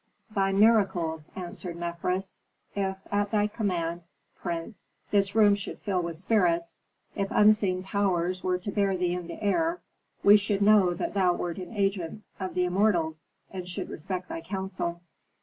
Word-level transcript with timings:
"By 0.31 0.51
miracles," 0.51 1.29
answered 1.35 1.75
Mefres. 1.75 2.39
"If, 2.73 2.97
at 3.11 3.29
thy 3.29 3.45
command, 3.45 4.01
prince, 4.35 4.85
this 5.11 5.35
room 5.35 5.53
should 5.53 5.77
fill 5.77 6.01
with 6.01 6.17
spirits, 6.17 6.79
if 7.13 7.27
unseen 7.29 7.83
powers 7.83 8.43
were 8.43 8.57
to 8.57 8.71
bear 8.71 8.97
thee 8.97 9.13
in 9.13 9.27
the 9.27 9.39
air, 9.43 9.79
we 10.23 10.37
should 10.37 10.63
know 10.63 10.95
that 10.95 11.13
thou 11.13 11.33
wert 11.33 11.59
an 11.59 11.73
agent 11.75 12.23
of 12.39 12.55
the 12.55 12.63
immortals, 12.65 13.27
and 13.51 13.67
should 13.67 13.91
respect 13.91 14.27
thy 14.27 14.41
counsel." 14.41 15.03